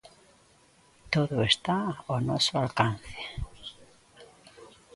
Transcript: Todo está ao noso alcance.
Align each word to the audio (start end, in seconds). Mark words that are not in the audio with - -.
Todo 1.13 1.35
está 1.51 1.77
ao 2.07 2.17
noso 2.29 2.53
alcance. 2.63 3.21